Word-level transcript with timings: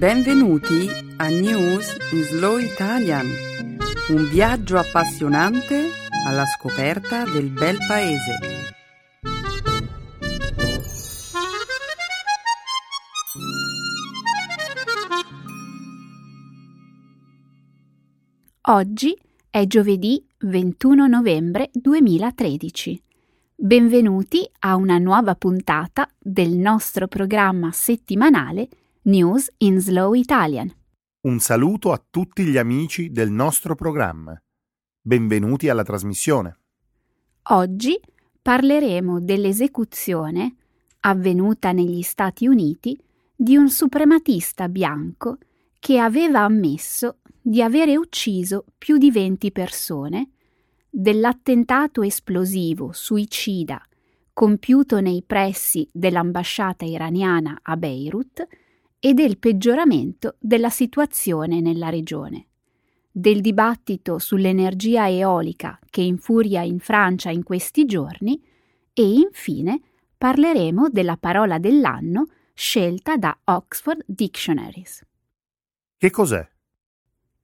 Benvenuti 0.00 0.88
a 1.18 1.28
News 1.28 1.94
in 2.12 2.22
Slow 2.22 2.56
Italian, 2.56 3.26
un 4.08 4.28
viaggio 4.30 4.78
appassionante 4.78 5.90
alla 6.26 6.46
scoperta 6.46 7.24
del 7.24 7.50
bel 7.50 7.76
paese. 7.86 8.38
Oggi 18.62 19.14
è 19.50 19.66
giovedì 19.66 20.26
21 20.38 21.08
novembre 21.08 21.68
2013. 21.74 23.02
Benvenuti 23.54 24.50
a 24.60 24.76
una 24.76 24.96
nuova 24.96 25.34
puntata 25.34 26.08
del 26.18 26.52
nostro 26.52 27.06
programma 27.06 27.70
settimanale 27.70 28.68
News 29.04 29.50
in 29.60 29.80
Slow 29.80 30.12
Italian. 30.12 30.70
Un 31.22 31.38
saluto 31.38 31.90
a 31.90 32.04
tutti 32.10 32.44
gli 32.44 32.58
amici 32.58 33.10
del 33.10 33.30
nostro 33.30 33.74
programma. 33.74 34.38
Benvenuti 35.00 35.70
alla 35.70 35.82
trasmissione. 35.82 36.58
Oggi 37.44 37.98
parleremo 38.42 39.18
dell'esecuzione 39.18 40.54
avvenuta 41.00 41.72
negli 41.72 42.02
Stati 42.02 42.46
Uniti 42.46 43.02
di 43.34 43.56
un 43.56 43.70
suprematista 43.70 44.68
bianco 44.68 45.38
che 45.78 45.98
aveva 45.98 46.40
ammesso 46.40 47.20
di 47.40 47.62
avere 47.62 47.96
ucciso 47.96 48.66
più 48.76 48.98
di 48.98 49.10
20 49.10 49.50
persone, 49.50 50.32
dell'attentato 50.90 52.02
esplosivo 52.02 52.92
suicida 52.92 53.82
compiuto 54.40 55.00
nei 55.00 55.22
pressi 55.26 55.88
dell'ambasciata 55.92 56.84
iraniana 56.84 57.58
a 57.62 57.76
Beirut 57.76 58.46
e 59.00 59.14
del 59.14 59.38
peggioramento 59.38 60.36
della 60.38 60.68
situazione 60.68 61.60
nella 61.60 61.88
regione, 61.88 62.48
del 63.10 63.40
dibattito 63.40 64.18
sull'energia 64.18 65.08
eolica 65.08 65.78
che 65.88 66.02
infuria 66.02 66.60
in 66.62 66.78
Francia 66.78 67.30
in 67.30 67.42
questi 67.42 67.86
giorni 67.86 68.40
e 68.92 69.02
infine 69.02 69.80
parleremo 70.16 70.90
della 70.90 71.16
parola 71.16 71.58
dell'anno 71.58 72.26
scelta 72.52 73.16
da 73.16 73.36
Oxford 73.44 74.04
Dictionaries. 74.06 75.02
Che 75.96 76.10
cos'è? 76.10 76.46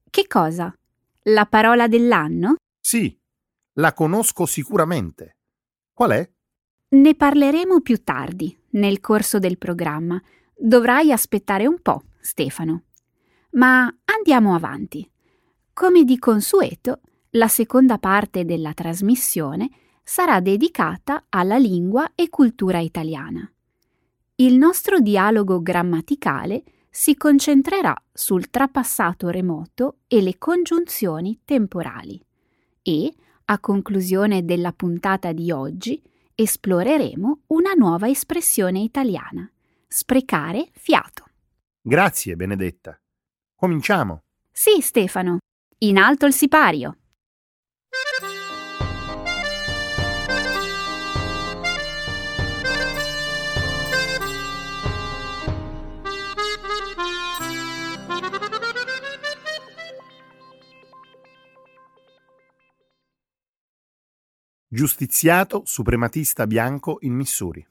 Che 0.09 0.27
cosa? 0.27 0.71
La 1.23 1.45
parola 1.47 1.87
dell'anno? 1.87 2.55
Sì, 2.79 3.17
la 3.73 3.93
conosco 3.93 4.45
sicuramente. 4.45 5.37
Qual 5.91 6.11
è? 6.11 6.29
Ne 6.89 7.15
parleremo 7.15 7.81
più 7.81 8.03
tardi, 8.03 8.55
nel 8.71 8.99
corso 8.99 9.39
del 9.39 9.57
programma, 9.57 10.21
Dovrai 10.59 11.11
aspettare 11.11 11.67
un 11.67 11.79
po', 11.83 12.01
Stefano. 12.19 12.85
Ma 13.51 13.93
andiamo 14.05 14.55
avanti. 14.55 15.07
Come 15.71 16.03
di 16.03 16.17
consueto, 16.17 17.01
la 17.31 17.47
seconda 17.47 17.99
parte 17.99 18.43
della 18.43 18.73
trasmissione 18.73 19.69
sarà 20.01 20.39
dedicata 20.39 21.25
alla 21.29 21.57
lingua 21.57 22.13
e 22.15 22.29
cultura 22.29 22.79
italiana. 22.79 23.47
Il 24.37 24.57
nostro 24.57 24.99
dialogo 24.99 25.61
grammaticale 25.61 26.63
si 26.89 27.15
concentrerà 27.15 27.95
sul 28.11 28.49
trapassato 28.49 29.29
remoto 29.29 29.97
e 30.07 30.21
le 30.21 30.39
congiunzioni 30.39 31.41
temporali 31.45 32.19
e, 32.81 33.13
a 33.45 33.59
conclusione 33.59 34.43
della 34.43 34.71
puntata 34.71 35.33
di 35.33 35.51
oggi, 35.51 36.01
esploreremo 36.33 37.41
una 37.47 37.73
nuova 37.73 38.09
espressione 38.09 38.79
italiana 38.79 39.47
sprecare 39.87 40.69
fiato. 40.73 41.25
Grazie, 41.81 42.35
Benedetta. 42.35 42.99
Cominciamo. 43.55 44.23
Sì, 44.51 44.81
Stefano. 44.81 45.37
In 45.79 45.97
alto 45.97 46.25
il 46.25 46.33
sipario. 46.33 46.97
Giustiziato 64.69 65.61
suprematista 65.65 66.45
bianco 66.45 66.97
in 67.01 67.13
Missouri. 67.13 67.65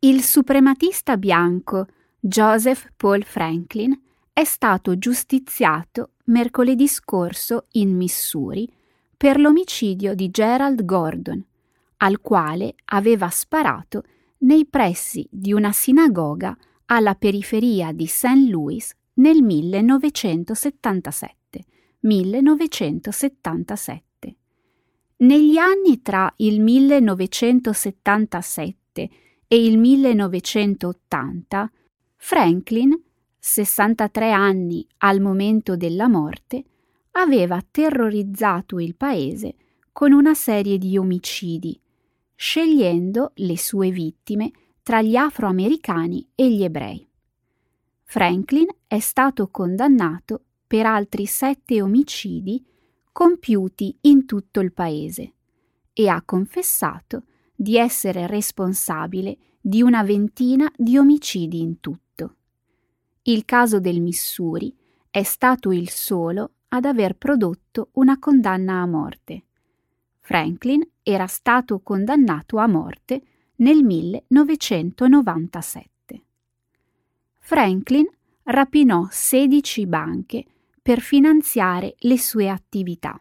Il 0.00 0.22
suprematista 0.22 1.16
bianco 1.16 1.86
Joseph 2.20 2.92
Paul 2.96 3.24
Franklin 3.24 3.98
è 4.30 4.44
stato 4.44 4.98
giustiziato 4.98 6.10
mercoledì 6.24 6.86
scorso 6.86 7.68
in 7.72 7.96
Missouri 7.96 8.70
per 9.16 9.40
l'omicidio 9.40 10.14
di 10.14 10.30
Gerald 10.30 10.84
Gordon, 10.84 11.42
al 11.98 12.20
quale 12.20 12.74
aveva 12.84 13.30
sparato 13.30 14.02
nei 14.40 14.66
pressi 14.66 15.26
di 15.30 15.54
una 15.54 15.72
sinagoga 15.72 16.54
alla 16.86 17.14
periferia 17.14 17.92
di 17.92 18.06
St. 18.06 18.48
Louis 18.50 18.92
nel 19.14 19.42
1977. 19.42 21.64
1977. 22.00 24.36
Negli 25.16 25.56
anni 25.56 26.02
tra 26.02 26.30
il 26.36 26.60
1977 26.60 28.74
e 28.94 29.10
il 29.54 29.78
1980, 29.78 31.70
Franklin, 32.16 33.00
63 33.38 34.32
anni 34.32 34.84
al 34.98 35.20
momento 35.20 35.76
della 35.76 36.08
morte, 36.08 36.64
aveva 37.12 37.62
terrorizzato 37.70 38.80
il 38.80 38.96
paese 38.96 39.54
con 39.92 40.10
una 40.10 40.34
serie 40.34 40.78
di 40.78 40.98
omicidi, 40.98 41.80
scegliendo 42.34 43.30
le 43.36 43.56
sue 43.56 43.90
vittime 43.90 44.50
tra 44.82 45.00
gli 45.00 45.14
afroamericani 45.14 46.28
e 46.34 46.50
gli 46.50 46.64
ebrei. 46.64 47.08
Franklin 48.02 48.66
è 48.86 48.98
stato 48.98 49.48
condannato 49.48 50.42
per 50.66 50.86
altri 50.86 51.24
sette 51.26 51.80
omicidi 51.80 52.64
compiuti 53.12 53.96
in 54.02 54.26
tutto 54.26 54.58
il 54.58 54.72
paese 54.72 55.32
e 55.92 56.08
ha 56.08 56.20
confessato 56.22 57.22
di 57.56 57.78
essere 57.78 58.26
responsabile 58.26 59.38
di 59.60 59.82
una 59.82 60.04
ventina 60.04 60.72
di 60.76 60.98
omicidi 60.98 61.60
in 61.60 61.80
tutto. 61.80 62.36
Il 63.22 63.44
caso 63.44 63.80
del 63.80 64.00
Missouri 64.00 64.72
è 65.10 65.24
stato 65.24 65.72
il 65.72 65.88
solo 65.88 66.52
ad 66.68 66.84
aver 66.84 67.16
prodotto 67.16 67.88
una 67.94 68.18
condanna 68.18 68.82
a 68.82 68.86
morte. 68.86 69.44
Franklin 70.20 70.86
era 71.02 71.26
stato 71.26 71.80
condannato 71.80 72.58
a 72.58 72.66
morte 72.66 73.22
nel 73.56 73.82
1997. 73.82 76.22
Franklin 77.38 78.06
rapinò 78.42 79.08
16 79.10 79.86
banche 79.86 80.44
per 80.82 81.00
finanziare 81.00 81.94
le 81.98 82.18
sue 82.18 82.48
attività. 82.48 83.18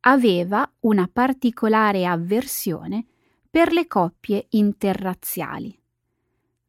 Aveva 0.00 0.68
una 0.80 1.08
particolare 1.12 2.06
avversione 2.06 3.06
per 3.54 3.72
le 3.72 3.86
coppie 3.86 4.46
interrazziali. 4.48 5.78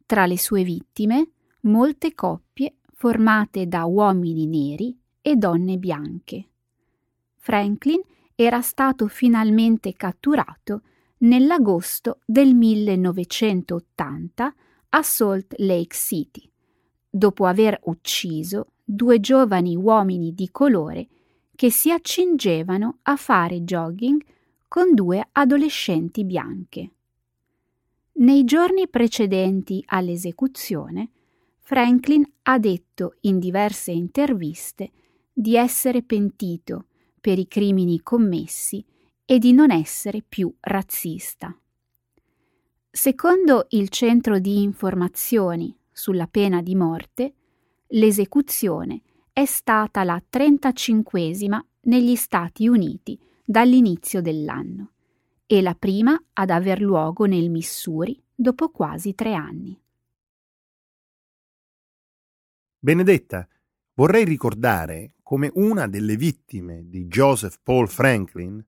Tra 0.05 0.27
le 0.27 0.37
sue 0.37 0.63
vittime, 0.63 1.31
molte 1.61 2.13
coppie 2.13 2.75
formate 2.93 3.67
da 3.67 3.85
uomini 3.85 4.45
neri 4.45 4.95
e 5.19 5.35
donne 5.35 5.79
bianche. 5.79 6.47
Franklin 7.37 7.99
era 8.35 8.61
stato 8.61 9.07
finalmente 9.07 9.93
catturato 9.93 10.83
nell'agosto 11.21 12.19
del 12.23 12.53
1980 12.53 14.55
a 14.89 15.01
Salt 15.01 15.55
Lake 15.57 15.95
City, 15.95 16.47
dopo 17.09 17.47
aver 17.47 17.79
ucciso 17.85 18.73
due 18.83 19.19
giovani 19.19 19.75
uomini 19.75 20.35
di 20.35 20.51
colore 20.51 21.07
che 21.55 21.71
si 21.71 21.91
accingevano 21.91 22.99
a 23.01 23.15
fare 23.15 23.63
jogging 23.63 24.23
con 24.75 24.93
due 24.93 25.25
adolescenti 25.31 26.25
bianche. 26.25 26.91
Nei 28.15 28.43
giorni 28.43 28.89
precedenti 28.89 29.81
all'esecuzione, 29.85 31.11
Franklin 31.59 32.29
ha 32.41 32.59
detto 32.59 33.15
in 33.21 33.39
diverse 33.39 33.91
interviste 33.91 34.91
di 35.31 35.55
essere 35.55 36.03
pentito 36.03 36.87
per 37.21 37.39
i 37.39 37.47
crimini 37.47 38.01
commessi 38.01 38.83
e 39.23 39.39
di 39.39 39.53
non 39.53 39.71
essere 39.71 40.21
più 40.27 40.53
razzista. 40.59 41.57
Secondo 42.91 43.67
il 43.69 43.87
Centro 43.87 44.39
di 44.39 44.61
informazioni 44.61 45.73
sulla 45.89 46.27
pena 46.27 46.61
di 46.61 46.75
morte, 46.75 47.33
l'esecuzione 47.87 49.03
è 49.31 49.45
stata 49.45 50.03
la 50.03 50.21
35esima 50.29 51.61
negli 51.83 52.17
Stati 52.17 52.67
Uniti 52.67 53.17
dall'inizio 53.45 54.21
dell'anno 54.21 54.93
e 55.45 55.61
la 55.61 55.75
prima 55.75 56.19
ad 56.33 56.49
aver 56.49 56.81
luogo 56.81 57.25
nel 57.25 57.49
Missouri 57.51 58.19
dopo 58.33 58.69
quasi 58.69 59.13
tre 59.13 59.35
anni. 59.35 59.79
Benedetta, 62.79 63.47
vorrei 63.93 64.25
ricordare 64.25 65.13
come 65.21 65.51
una 65.53 65.87
delle 65.87 66.17
vittime 66.17 66.89
di 66.89 67.05
Joseph 67.05 67.59
Paul 67.63 67.87
Franklin 67.87 68.63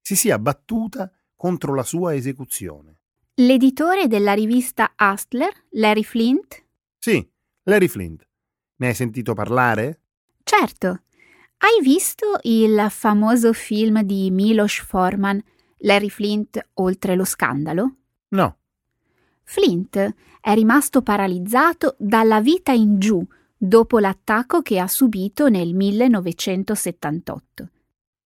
si 0.00 0.16
sia 0.16 0.38
battuta 0.38 1.10
contro 1.34 1.74
la 1.74 1.82
sua 1.82 2.14
esecuzione. 2.14 3.00
L'editore 3.34 4.06
della 4.08 4.32
rivista 4.32 4.94
Hustler, 4.98 5.52
Larry 5.70 6.02
Flint? 6.02 6.64
Sì, 6.98 7.26
Larry 7.64 7.88
Flint. 7.88 8.26
Ne 8.76 8.86
hai 8.88 8.94
sentito 8.94 9.34
parlare? 9.34 10.00
Certo. 10.42 11.02
Hai 11.60 11.82
visto 11.82 12.38
il 12.42 12.86
famoso 12.88 13.52
film 13.52 14.02
di 14.02 14.30
Milos 14.30 14.78
Forman, 14.78 15.42
Larry 15.78 16.08
Flint 16.08 16.60
oltre 16.74 17.16
lo 17.16 17.24
scandalo? 17.24 17.96
No. 18.28 18.58
Flint 19.42 20.14
è 20.40 20.54
rimasto 20.54 21.02
paralizzato 21.02 21.96
dalla 21.98 22.40
vita 22.40 22.70
in 22.70 23.00
giù 23.00 23.26
dopo 23.56 23.98
l'attacco 23.98 24.62
che 24.62 24.78
ha 24.78 24.86
subito 24.86 25.48
nel 25.48 25.74
1978. 25.74 27.70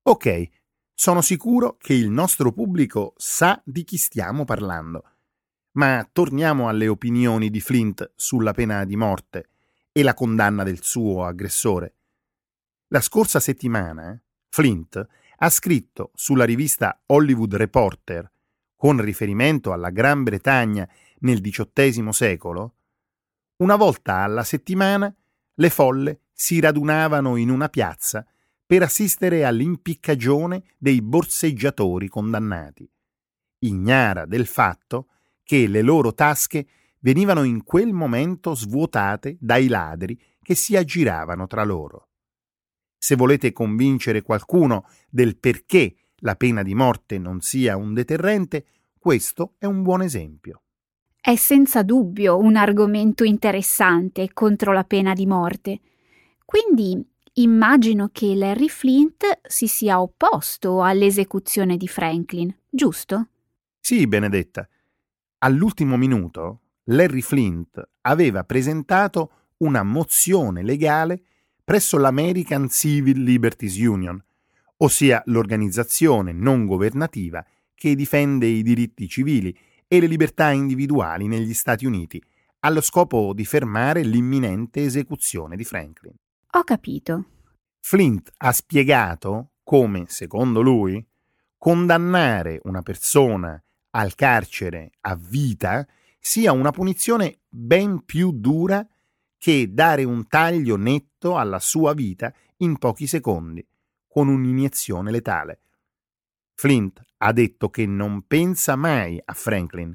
Ok, 0.02 0.48
sono 0.92 1.22
sicuro 1.22 1.78
che 1.80 1.94
il 1.94 2.10
nostro 2.10 2.52
pubblico 2.52 3.14
sa 3.16 3.58
di 3.64 3.82
chi 3.84 3.96
stiamo 3.96 4.44
parlando. 4.44 5.04
Ma 5.72 6.06
torniamo 6.12 6.68
alle 6.68 6.86
opinioni 6.86 7.48
di 7.48 7.60
Flint 7.62 8.12
sulla 8.14 8.52
pena 8.52 8.84
di 8.84 8.96
morte 8.96 9.48
e 9.90 10.02
la 10.02 10.12
condanna 10.12 10.64
del 10.64 10.82
suo 10.82 11.24
aggressore. 11.24 11.94
La 12.92 13.00
scorsa 13.00 13.40
settimana 13.40 14.22
Flint 14.50 15.08
ha 15.38 15.48
scritto 15.48 16.10
sulla 16.12 16.44
rivista 16.44 17.02
Hollywood 17.06 17.54
Reporter, 17.54 18.30
con 18.76 19.00
riferimento 19.00 19.72
alla 19.72 19.88
Gran 19.88 20.22
Bretagna 20.22 20.86
nel 21.20 21.40
XVIII 21.40 22.12
secolo, 22.12 22.74
una 23.62 23.76
volta 23.76 24.16
alla 24.16 24.44
settimana 24.44 25.10
le 25.54 25.70
folle 25.70 26.24
si 26.34 26.60
radunavano 26.60 27.36
in 27.36 27.48
una 27.48 27.70
piazza 27.70 28.26
per 28.66 28.82
assistere 28.82 29.46
all'impiccagione 29.46 30.62
dei 30.76 31.00
borseggiatori 31.00 32.08
condannati, 32.08 32.86
ignara 33.60 34.26
del 34.26 34.44
fatto 34.44 35.08
che 35.42 35.66
le 35.66 35.80
loro 35.80 36.12
tasche 36.12 36.66
venivano 36.98 37.44
in 37.44 37.64
quel 37.64 37.94
momento 37.94 38.54
svuotate 38.54 39.38
dai 39.40 39.68
ladri 39.68 40.20
che 40.42 40.54
si 40.54 40.76
aggiravano 40.76 41.46
tra 41.46 41.64
loro. 41.64 42.08
Se 43.04 43.16
volete 43.16 43.52
convincere 43.52 44.22
qualcuno 44.22 44.86
del 45.10 45.36
perché 45.36 45.96
la 46.18 46.36
pena 46.36 46.62
di 46.62 46.72
morte 46.72 47.18
non 47.18 47.40
sia 47.40 47.76
un 47.76 47.94
deterrente, 47.94 48.64
questo 48.96 49.54
è 49.58 49.64
un 49.64 49.82
buon 49.82 50.02
esempio. 50.02 50.62
È 51.20 51.34
senza 51.34 51.82
dubbio 51.82 52.38
un 52.38 52.54
argomento 52.54 53.24
interessante 53.24 54.32
contro 54.32 54.72
la 54.72 54.84
pena 54.84 55.14
di 55.14 55.26
morte. 55.26 55.80
Quindi 56.44 57.04
immagino 57.32 58.08
che 58.12 58.36
Larry 58.36 58.68
Flint 58.68 59.40
si 59.48 59.66
sia 59.66 60.00
opposto 60.00 60.80
all'esecuzione 60.80 61.76
di 61.76 61.88
Franklin, 61.88 62.56
giusto? 62.70 63.30
Sì, 63.80 64.06
Benedetta. 64.06 64.68
All'ultimo 65.38 65.96
minuto 65.96 66.60
Larry 66.84 67.20
Flint 67.20 67.82
aveva 68.02 68.44
presentato 68.44 69.30
una 69.56 69.82
mozione 69.82 70.62
legale 70.62 71.24
presso 71.64 71.98
l'American 71.98 72.68
Civil 72.68 73.22
Liberties 73.22 73.76
Union, 73.78 74.22
ossia 74.78 75.22
l'organizzazione 75.26 76.32
non 76.32 76.66
governativa 76.66 77.44
che 77.74 77.94
difende 77.94 78.46
i 78.46 78.62
diritti 78.62 79.08
civili 79.08 79.56
e 79.86 80.00
le 80.00 80.06
libertà 80.06 80.50
individuali 80.50 81.26
negli 81.26 81.54
Stati 81.54 81.86
Uniti, 81.86 82.22
allo 82.60 82.80
scopo 82.80 83.32
di 83.34 83.44
fermare 83.44 84.02
l'imminente 84.02 84.84
esecuzione 84.84 85.56
di 85.56 85.64
Franklin. 85.64 86.14
Ho 86.52 86.64
capito. 86.64 87.26
Flint 87.80 88.30
ha 88.38 88.52
spiegato 88.52 89.50
come, 89.62 90.04
secondo 90.08 90.60
lui, 90.60 91.04
condannare 91.58 92.60
una 92.64 92.82
persona 92.82 93.60
al 93.90 94.14
carcere 94.14 94.92
a 95.00 95.16
vita 95.16 95.86
sia 96.18 96.52
una 96.52 96.70
punizione 96.70 97.40
ben 97.48 98.04
più 98.04 98.32
dura 98.32 98.86
che 99.42 99.74
dare 99.74 100.04
un 100.04 100.28
taglio 100.28 100.76
netto 100.76 101.36
alla 101.36 101.58
sua 101.58 101.94
vita 101.94 102.32
in 102.58 102.78
pochi 102.78 103.08
secondi, 103.08 103.66
con 104.06 104.28
un'iniezione 104.28 105.10
letale. 105.10 105.62
Flint 106.54 107.02
ha 107.16 107.32
detto 107.32 107.68
che 107.68 107.84
non 107.84 108.24
pensa 108.28 108.76
mai 108.76 109.20
a 109.20 109.32
Franklin 109.32 109.92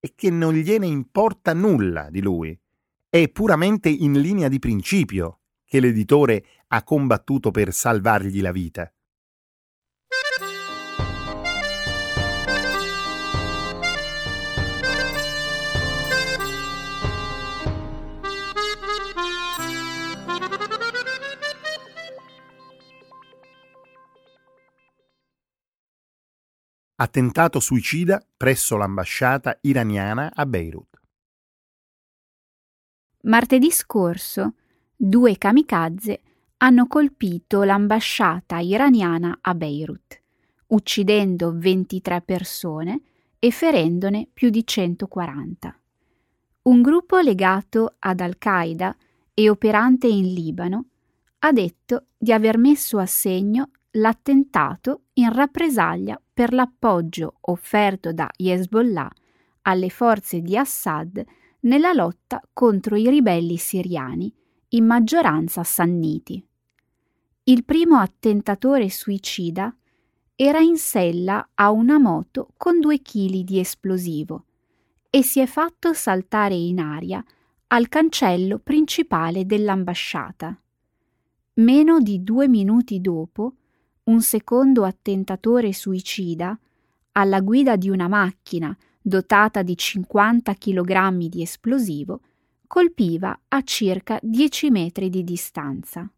e 0.00 0.14
che 0.16 0.30
non 0.30 0.54
gliene 0.54 0.86
importa 0.86 1.52
nulla 1.52 2.08
di 2.08 2.22
lui. 2.22 2.58
È 3.06 3.28
puramente 3.28 3.90
in 3.90 4.18
linea 4.18 4.48
di 4.48 4.58
principio 4.58 5.40
che 5.66 5.78
l'editore 5.78 6.42
ha 6.68 6.82
combattuto 6.82 7.50
per 7.50 7.74
salvargli 7.74 8.40
la 8.40 8.50
vita. 8.50 8.90
Attentato 27.02 27.60
suicida 27.60 28.22
presso 28.36 28.76
l'ambasciata 28.76 29.56
iraniana 29.62 30.32
a 30.34 30.44
Beirut. 30.44 31.00
Martedì 33.22 33.70
scorso, 33.70 34.56
due 34.94 35.38
kamikaze 35.38 36.20
hanno 36.58 36.86
colpito 36.86 37.62
l'ambasciata 37.62 38.58
iraniana 38.58 39.38
a 39.40 39.54
Beirut, 39.54 40.20
uccidendo 40.66 41.54
23 41.56 42.20
persone 42.20 43.00
e 43.38 43.50
ferendone 43.50 44.28
più 44.30 44.50
di 44.50 44.66
140. 44.66 45.80
Un 46.64 46.82
gruppo 46.82 47.18
legato 47.20 47.94
ad 47.98 48.20
Al-Qaeda 48.20 48.94
e 49.32 49.48
operante 49.48 50.06
in 50.06 50.34
Libano 50.34 50.88
ha 51.38 51.50
detto 51.50 52.08
di 52.18 52.30
aver 52.30 52.58
messo 52.58 52.98
a 52.98 53.06
segno 53.06 53.70
l'attentato 53.92 55.04
in 55.14 55.32
rappresaglia 55.32 56.20
per 56.40 56.54
l'appoggio 56.54 57.34
offerto 57.38 58.14
da 58.14 58.30
Hezbollah 58.34 59.10
alle 59.64 59.90
forze 59.90 60.40
di 60.40 60.56
Assad 60.56 61.22
nella 61.60 61.92
lotta 61.92 62.40
contro 62.54 62.96
i 62.96 63.10
ribelli 63.10 63.58
siriani, 63.58 64.32
in 64.68 64.86
maggioranza 64.86 65.62
sanniti. 65.64 66.42
Il 67.42 67.62
primo 67.66 67.98
attentatore 67.98 68.88
suicida 68.88 69.76
era 70.34 70.60
in 70.60 70.78
sella 70.78 71.46
a 71.52 71.70
una 71.72 71.98
moto 71.98 72.54
con 72.56 72.80
due 72.80 73.00
chili 73.00 73.44
di 73.44 73.58
esplosivo 73.58 74.46
e 75.10 75.22
si 75.22 75.40
è 75.40 75.46
fatto 75.46 75.92
saltare 75.92 76.54
in 76.54 76.80
aria 76.80 77.22
al 77.66 77.90
cancello 77.90 78.60
principale 78.60 79.44
dell'ambasciata. 79.44 80.58
Meno 81.56 82.00
di 82.00 82.22
due 82.24 82.48
minuti 82.48 82.98
dopo, 83.02 83.56
un 84.04 84.22
secondo 84.22 84.84
attentatore 84.84 85.72
suicida, 85.72 86.58
alla 87.12 87.40
guida 87.40 87.76
di 87.76 87.90
una 87.90 88.08
macchina 88.08 88.76
dotata 89.00 89.62
di 89.62 89.76
50 89.76 90.54
kg 90.54 91.26
di 91.26 91.42
esplosivo, 91.42 92.20
colpiva 92.66 93.38
a 93.48 93.62
circa 93.62 94.18
10 94.22 94.70
metri 94.70 95.10
di 95.10 95.24
distanza. 95.24 96.08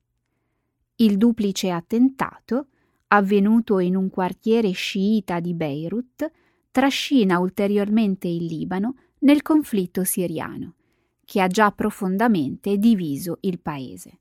Il 0.97 1.17
duplice 1.17 1.71
attentato, 1.71 2.67
avvenuto 3.09 3.79
in 3.79 3.97
un 3.97 4.11
quartiere 4.11 4.71
sciita 4.73 5.41
di 5.41 5.55
Beirut, 5.55 6.31
trascina 6.71 7.39
ulteriormente 7.39 8.29
il 8.29 8.45
Libano 8.45 8.97
nel 9.21 9.43
conflitto 9.43 10.05
siriano, 10.05 10.75
che 11.25 11.41
ha 11.41 11.47
già 11.47 11.71
profondamente 11.73 12.77
diviso 12.77 13.39
il 13.41 13.59
paese. 13.61 14.19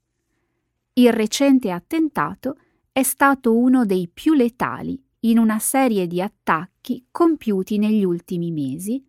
Il 0.94 1.12
recente 1.12 1.72
attentato 1.72 2.58
è 2.94 3.04
stato 3.04 3.58
uno 3.58 3.86
dei 3.86 4.10
più 4.10 4.34
letali 4.34 5.02
in 5.22 5.38
una 5.38 5.60
serie 5.60 6.08
di 6.08 6.22
attacchi 6.22 7.08
compiuti 7.10 7.78
negli 7.78 8.04
ultimi 8.04 8.52
mesi, 8.52 9.02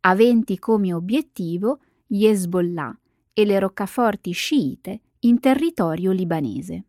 aventi 0.00 0.58
come 0.58 0.94
obiettivo 0.94 1.80
gli 2.06 2.24
Hezbollah 2.24 2.98
e 3.34 3.44
le 3.44 3.58
roccaforti 3.58 4.30
sciite 4.30 5.00
in 5.20 5.40
territorio 5.40 6.10
libanese. 6.10 6.84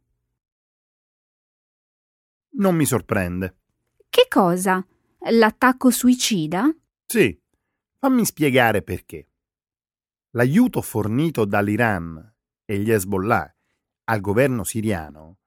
Non 2.52 2.76
mi 2.76 2.86
sorprende. 2.86 3.58
Che 4.08 4.28
cosa? 4.30 4.86
L'attacco 5.32 5.90
suicida? 5.90 6.74
Sì, 7.06 7.38
fammi 7.98 8.24
spiegare 8.24 8.82
perché. 8.82 9.28
L'aiuto 10.32 10.82
fornito 10.82 11.44
dall'Iran 11.44 12.34
e 12.64 12.78
gli 12.80 12.92
Hezbollah 12.92 13.54
al 14.06 14.22
governo 14.22 14.64
siriano 14.64 15.39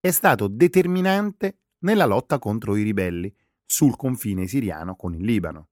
è 0.00 0.10
stato 0.10 0.46
determinante 0.46 1.58
nella 1.80 2.06
lotta 2.06 2.38
contro 2.38 2.76
i 2.76 2.82
ribelli 2.82 3.34
sul 3.64 3.96
confine 3.96 4.46
siriano 4.46 4.96
con 4.96 5.14
il 5.14 5.24
Libano. 5.24 5.70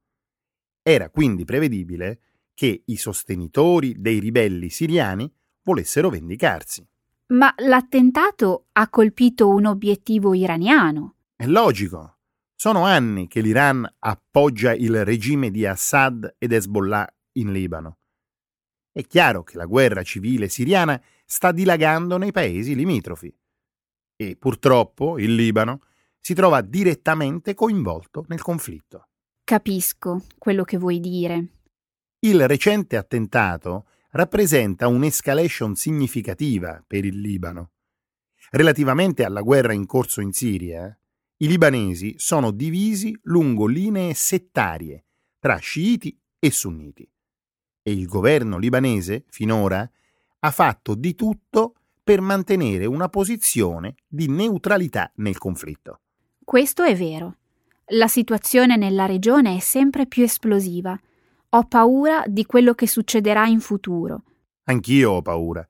Era 0.83 1.11
quindi 1.11 1.45
prevedibile 1.45 2.21
che 2.54 2.83
i 2.85 2.97
sostenitori 2.97 3.95
dei 3.99 4.18
ribelli 4.18 4.68
siriani 4.68 5.33
volessero 5.62 6.11
vendicarsi. 6.11 6.87
Ma 7.28 7.52
l'attentato 7.59 8.66
ha 8.73 8.88
colpito 8.88 9.49
un 9.49 9.66
obiettivo 9.66 10.35
iraniano. 10.35 11.16
È 11.35 11.47
logico. 11.47 12.18
Sono 12.54 12.85
anni 12.85 13.28
che 13.28 13.40
l'Iran 13.40 13.87
appoggia 13.99 14.75
il 14.75 15.04
regime 15.04 15.50
di 15.50 15.66
Assad 15.66 16.37
ed 16.38 16.52
Hezbollah 16.52 17.06
in 17.33 17.52
Libano. 17.52 17.99
È 18.90 19.02
chiaro 19.02 19.42
che 19.42 19.56
la 19.56 19.66
guerra 19.66 20.02
civile 20.02 20.49
siriana 20.49 21.00
sta 21.25 21.52
dilagando 21.52 22.16
nei 22.16 22.33
paesi 22.33 22.75
limitrofi 22.75 23.35
e 24.16 24.37
purtroppo 24.37 25.18
il 25.18 25.35
Libano 25.35 25.82
si 26.18 26.35
trova 26.35 26.61
direttamente 26.62 27.54
coinvolto 27.54 28.25
nel 28.28 28.42
conflitto. 28.42 29.08
Capisco 29.44 30.25
quello 30.38 30.64
che 30.64 30.78
vuoi 30.78 30.99
dire. 30.99 31.46
Il 32.20 32.49
recente 32.49 32.96
attentato 32.96 33.87
rappresenta 34.11 34.88
un'escalation 34.88 35.76
significativa 35.76 36.82
per 36.85 37.04
il 37.04 37.20
Libano. 37.20 37.70
Relativamente 38.50 39.25
alla 39.25 39.42
guerra 39.42 39.73
in 39.73 39.87
corso 39.87 40.20
in 40.20 40.32
Siria, 40.32 40.96
i 41.38 41.46
libanesi 41.49 42.14
sono 42.16 42.50
divisi 42.50 43.16
lungo 43.25 43.66
linee 43.66 44.14
settarie 44.14 45.04
tra 45.38 45.58
sciiti 45.58 46.18
e 46.38 46.50
sunniti. 46.50 47.08
E 47.82 47.92
il 47.92 48.06
governo 48.06 48.58
libanese, 48.58 49.26
finora, 49.28 49.88
ha 50.40 50.50
fatto 50.50 50.94
di 50.94 51.14
tutto 51.14 51.75
per 52.07 52.21
mantenere 52.21 52.87
una 52.87 53.09
posizione 53.09 53.97
di 54.07 54.29
neutralità 54.29 55.11
nel 55.17 55.39
conflitto. 55.39 56.03
Questo 56.39 56.85
è 56.85 56.95
vero. 56.95 57.39
La 57.87 58.07
situazione 58.07 58.77
nella 58.77 59.07
regione 59.07 59.57
è 59.57 59.59
sempre 59.59 60.07
più 60.07 60.23
esplosiva. 60.23 60.97
Ho 61.49 61.65
paura 61.65 62.23
di 62.29 62.47
quello 62.47 62.75
che 62.75 62.87
succederà 62.87 63.47
in 63.47 63.59
futuro. 63.59 64.23
Anch'io 64.67 65.15
ho 65.15 65.23
paura. 65.23 65.69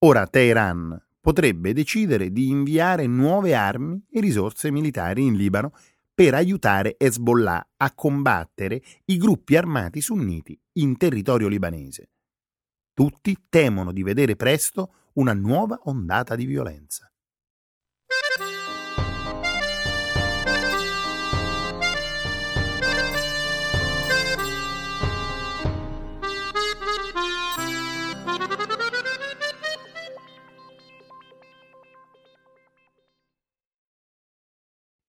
Ora 0.00 0.26
Teheran 0.26 1.02
potrebbe 1.18 1.72
decidere 1.72 2.30
di 2.30 2.48
inviare 2.48 3.06
nuove 3.06 3.54
armi 3.54 4.04
e 4.10 4.20
risorse 4.20 4.70
militari 4.70 5.24
in 5.24 5.36
Libano 5.36 5.72
per 6.12 6.34
aiutare 6.34 6.96
Hezbollah 6.98 7.68
a 7.78 7.94
combattere 7.94 8.82
i 9.06 9.16
gruppi 9.16 9.56
armati 9.56 10.02
sunniti 10.02 10.60
in 10.72 10.98
territorio 10.98 11.48
libanese. 11.48 12.10
Tutti 12.92 13.34
temono 13.48 13.90
di 13.90 14.02
vedere 14.02 14.36
presto 14.36 14.96
una 15.14 15.34
nuova 15.34 15.78
ondata 15.84 16.34
di 16.34 16.46
violenza. 16.46 17.12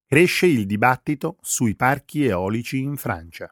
Cresce 0.06 0.46
il 0.46 0.68
dibattito 0.68 1.38
sui 1.42 1.76
parchi 1.76 2.26
eolici 2.26 2.78
in 2.78 2.98
Francia. 2.98 3.52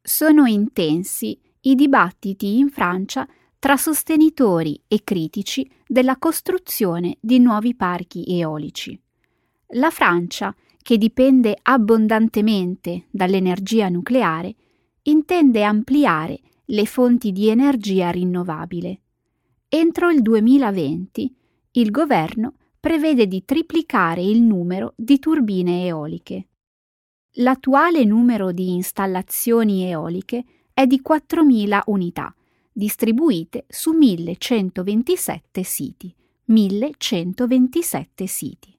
Sono 0.00 0.46
intensi 0.46 1.40
i 1.60 1.74
dibattiti 1.76 2.58
in 2.58 2.68
Francia 2.70 3.28
tra 3.58 3.76
sostenitori 3.76 4.80
e 4.86 5.02
critici 5.02 5.68
della 5.86 6.16
costruzione 6.16 7.16
di 7.20 7.38
nuovi 7.40 7.74
parchi 7.74 8.24
eolici. 8.26 8.98
La 9.72 9.90
Francia, 9.90 10.54
che 10.80 10.96
dipende 10.96 11.58
abbondantemente 11.60 13.06
dall'energia 13.10 13.88
nucleare, 13.88 14.54
intende 15.02 15.64
ampliare 15.64 16.38
le 16.66 16.86
fonti 16.86 17.32
di 17.32 17.48
energia 17.48 18.10
rinnovabile. 18.10 19.00
Entro 19.68 20.10
il 20.10 20.22
2020 20.22 21.34
il 21.72 21.90
governo 21.90 22.54
prevede 22.80 23.26
di 23.26 23.44
triplicare 23.44 24.22
il 24.22 24.40
numero 24.40 24.94
di 24.96 25.18
turbine 25.18 25.84
eoliche. 25.84 26.46
L'attuale 27.34 28.04
numero 28.04 28.52
di 28.52 28.74
installazioni 28.74 29.84
eoliche 29.84 30.44
è 30.72 30.86
di 30.86 31.02
4.000 31.06 31.82
unità, 31.86 32.34
distribuite 32.78 33.64
su 33.68 33.90
1127 33.90 35.64
siti. 35.64 36.14
1127 36.44 38.26
siti. 38.28 38.78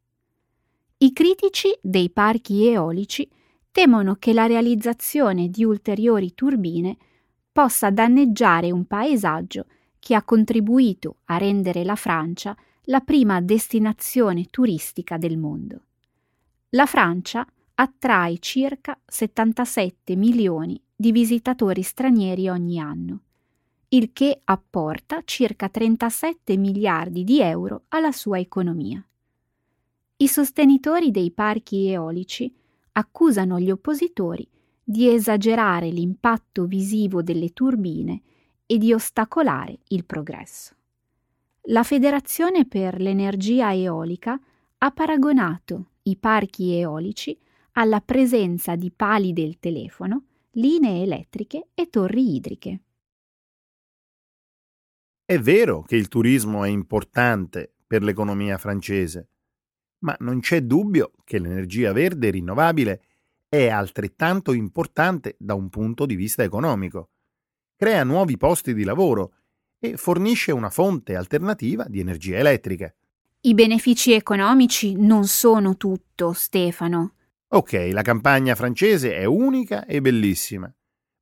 I 0.99 1.11
critici 1.11 1.77
dei 1.81 2.09
parchi 2.09 2.65
eolici 2.65 3.29
temono 3.69 4.15
che 4.15 4.31
la 4.31 4.45
realizzazione 4.45 5.49
di 5.49 5.65
ulteriori 5.65 6.33
turbine 6.33 6.95
possa 7.51 7.89
danneggiare 7.89 8.71
un 8.71 8.85
paesaggio 8.85 9.65
che 9.99 10.15
ha 10.15 10.23
contribuito 10.23 11.17
a 11.25 11.35
rendere 11.35 11.83
la 11.83 11.95
Francia 11.95 12.55
la 12.83 13.01
prima 13.01 13.41
destinazione 13.41 14.45
turistica 14.45 15.17
del 15.17 15.37
mondo. 15.37 15.81
La 16.69 16.85
Francia 16.85 17.45
attrae 17.75 18.39
circa 18.39 18.97
77 19.05 20.15
milioni 20.15 20.81
di 20.95 21.11
visitatori 21.11 21.81
stranieri 21.81 22.47
ogni 22.47 22.79
anno, 22.79 23.23
il 23.89 24.11
che 24.13 24.41
apporta 24.43 25.21
circa 25.23 25.69
37 25.69 26.57
miliardi 26.57 27.23
di 27.23 27.41
euro 27.41 27.83
alla 27.89 28.11
sua 28.11 28.39
economia. 28.39 29.03
I 30.17 30.27
sostenitori 30.27 31.11
dei 31.11 31.31
parchi 31.31 31.87
eolici 31.87 32.53
accusano 32.93 33.59
gli 33.59 33.71
oppositori 33.71 34.47
di 34.83 35.07
esagerare 35.07 35.89
l'impatto 35.89 36.65
visivo 36.65 37.21
delle 37.21 37.53
turbine 37.53 38.21
e 38.65 38.77
di 38.77 38.93
ostacolare 38.93 39.79
il 39.87 40.05
progresso 40.05 40.73
la 41.69 41.83
Federazione 41.83 42.65
per 42.65 42.99
l'energia 42.99 43.73
eolica 43.73 44.39
ha 44.79 44.91
paragonato 44.91 45.91
i 46.03 46.15
parchi 46.15 46.73
eolici 46.73 47.37
alla 47.73 48.01
presenza 48.01 48.75
di 48.75 48.91
pali 48.91 49.33
del 49.33 49.59
telefono, 49.59 50.23
linee 50.51 51.03
elettriche 51.03 51.67
e 51.75 51.89
torri 51.89 52.35
idriche. 52.35 52.79
È 55.29 55.37
vero 55.37 55.83
che 55.83 55.95
il 55.95 56.07
turismo 56.07 56.63
è 56.63 56.69
importante 56.69 57.71
per 57.85 58.01
l'economia 58.01 58.57
francese, 58.57 59.27
ma 59.99 60.15
non 60.21 60.39
c'è 60.39 60.61
dubbio 60.61 61.11
che 61.23 61.37
l'energia 61.37 61.93
verde 61.93 62.31
rinnovabile 62.31 63.03
è 63.47 63.67
altrettanto 63.67 64.53
importante 64.53 65.35
da 65.37 65.53
un 65.53 65.69
punto 65.69 66.07
di 66.07 66.15
vista 66.15 66.41
economico. 66.41 67.11
Crea 67.75 68.03
nuovi 68.03 68.37
posti 68.37 68.73
di 68.73 68.83
lavoro 68.83 69.33
e 69.77 69.97
fornisce 69.97 70.51
una 70.51 70.71
fonte 70.71 71.15
alternativa 71.15 71.85
di 71.87 71.99
energia 71.99 72.37
elettrica. 72.37 72.91
I 73.41 73.53
benefici 73.53 74.13
economici 74.13 74.95
non 74.95 75.27
sono 75.27 75.77
tutto, 75.77 76.33
Stefano. 76.33 77.13
Ok, 77.49 77.89
la 77.91 78.01
campagna 78.01 78.55
francese 78.55 79.15
è 79.15 79.25
unica 79.25 79.85
e 79.85 80.01
bellissima, 80.01 80.73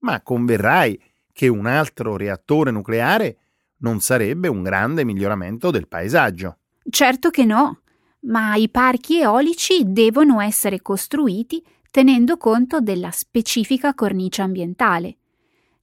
ma 0.03 0.21
converrai 0.21 0.97
che 1.33 1.49
un 1.49 1.65
altro 1.65 2.15
reattore 2.15 2.71
nucleare 2.71 3.39
non 3.79 3.99
sarebbe 3.99 4.47
un 4.47 4.63
grande 4.63 5.03
miglioramento 5.03 5.71
del 5.71 5.87
paesaggio. 5.87 6.57
Certo 6.89 7.29
che 7.29 7.45
no, 7.45 7.81
ma 8.21 8.55
i 8.55 8.69
parchi 8.69 9.19
eolici 9.19 9.83
devono 9.85 10.39
essere 10.41 10.81
costruiti 10.81 11.63
tenendo 11.91 12.37
conto 12.37 12.79
della 12.79 13.11
specifica 13.11 13.93
cornice 13.93 14.41
ambientale. 14.41 15.17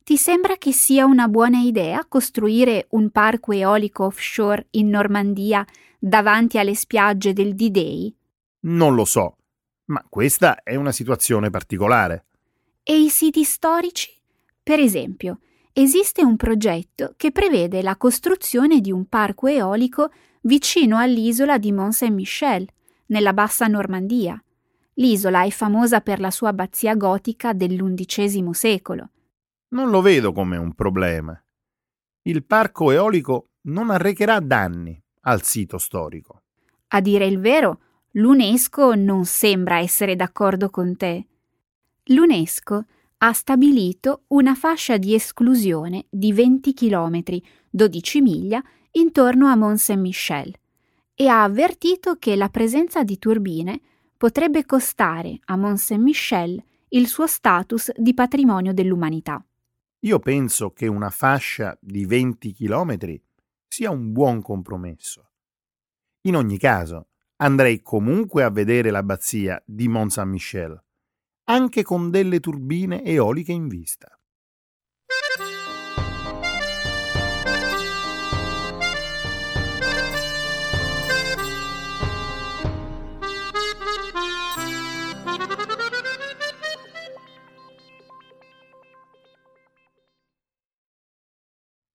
Ti 0.05 0.17
sembra 0.17 0.57
che 0.57 0.73
sia 0.73 1.07
una 1.07 1.29
buona 1.29 1.61
idea 1.61 2.05
costruire 2.07 2.87
un 2.91 3.11
parco 3.11 3.53
eolico 3.53 4.05
offshore 4.05 4.67
in 4.73 4.89
Normandia 4.89 5.67
davanti 5.99 6.59
alle 6.59 6.75
spiagge 6.75 7.33
del 7.33 7.55
D-Day? 7.55 8.15
Non 8.61 8.95
lo 8.95 9.07
so, 9.07 9.37
ma 9.87 10.05
questa 10.09 10.63
è 10.63 10.75
una 10.75 10.93
situazione 10.93 11.51
particolare. 11.51 12.27
E 12.83 13.01
i 13.01 13.09
siti 13.09 13.45
storici? 13.45 14.11
Per 14.63 14.79
esempio, 14.79 15.41
esiste 15.75 16.25
un 16.25 16.37
progetto 16.37 17.13
che 17.19 17.31
prevede 17.31 17.83
la 17.83 17.97
costruzione 17.97 18.81
di 18.81 18.91
un 18.91 19.07
parco 19.07 19.49
eolico 19.49 20.11
vicino 20.41 20.97
all'isola 20.97 21.59
di 21.59 21.73
Mont 21.73 21.93
Saint-Michel, 21.93 22.67
nella 23.07 23.35
bassa 23.35 23.67
Normandia. 23.67 24.43
L'isola 24.95 25.45
è 25.45 25.51
famosa 25.51 26.01
per 26.01 26.21
la 26.21 26.31
sua 26.31 26.49
abbazia 26.49 26.95
gotica 26.95 27.53
dell'undicesimo 27.53 28.55
secolo 28.55 29.11
non 29.75 29.91
lo 29.91 30.01
vedo 30.01 30.33
come 30.33 30.57
un 30.57 30.73
problema. 30.73 31.39
Il 32.23 32.45
parco 32.45 32.91
eolico 32.93 33.51
non 33.63 33.91
arrecherà 33.91 34.41
danni 34.41 34.99
al 35.23 35.43
sito 35.43 35.79
storico. 35.79 36.43
A 36.89 37.01
dire 37.01 37.27
il 37.27 37.41
vero, 37.41 37.81
l'UNESCO 38.13 38.95
non 38.95 39.25
sembra 39.25 39.79
essere 39.79 40.15
d'accordo 40.15 40.71
con 40.71 40.97
te. 40.97 41.27
L'UNESCO 42.05 42.85
ha 43.27 43.33
stabilito 43.33 44.25
una 44.29 44.55
fascia 44.55 44.99
di 44.99 45.15
esclusione 45.15 46.05
di 46.11 46.35
20 46.35 46.75
km, 46.75 47.23
12 47.71 48.21
miglia, 48.21 48.63
intorno 48.93 49.47
a 49.47 49.57
Mont 49.57 49.79
Saint-Michel 49.79 50.55
e 51.15 51.29
ha 51.29 51.43
avvertito 51.43 52.17
che 52.17 52.37
la 52.37 52.51
presenza 52.51 53.03
di 53.03 53.19
turbine 53.19 53.81
potrebbe 54.19 54.67
costare 54.67 55.39
a 55.47 55.57
Mont 55.57 55.79
Saint-Michel 55.79 56.63
il 56.89 57.07
suo 57.07 57.27
status 57.27 57.93
di 57.97 58.13
patrimonio 58.13 58.75
dell'umanità. 58.75 59.43
Io 60.01 60.19
penso 60.19 60.73
che 60.73 60.87
una 60.87 61.09
fascia 61.09 61.79
di 61.81 62.05
20 62.05 62.53
chilometri 62.53 63.19
sia 63.67 63.91
un 63.91 64.13
buon 64.13 64.43
compromesso. 64.43 65.31
In 66.27 66.37
ogni 66.37 66.59
caso, 66.59 67.09
andrei 67.37 67.81
comunque 67.81 68.43
a 68.43 68.51
vedere 68.51 68.91
l'abbazia 68.91 69.63
di 69.65 69.89
Mont 69.89 70.11
Saint-Michel, 70.11 70.79
anche 71.45 71.83
con 71.83 72.11
delle 72.11 72.41
turbine 72.41 73.03
eoliche 73.03 73.53
in 73.53 73.69
vista. 73.69 74.09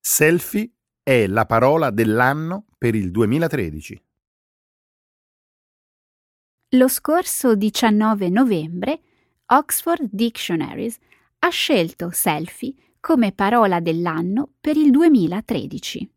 Selfie 0.01 0.73
è 1.01 1.27
la 1.27 1.45
parola 1.45 1.91
dell'anno 1.91 2.65
per 2.77 2.93
il 2.93 3.09
2013. 3.09 4.03
Lo 6.73 6.87
scorso 6.87 7.55
19 7.55 8.29
novembre 8.29 9.08
Oxford 9.51 10.09
Dictionaries 10.11 10.99
ha 11.39 11.49
scelto 11.49 12.11
selfie 12.11 12.71
come 12.99 13.31
parola 13.31 13.79
dell'anno 13.79 14.49
per 14.61 14.77
il 14.77 14.91
2013. 14.91 16.07